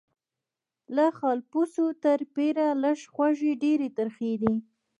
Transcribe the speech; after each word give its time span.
له 0.95 1.05
خالپوڅو 1.17 1.85
تر 2.03 2.19
پیریه 2.33 2.69
لږ 2.83 2.99
خوږې 3.13 3.51
ډیري 3.63 3.89
ترخې 3.97 4.33
دي 4.41 4.53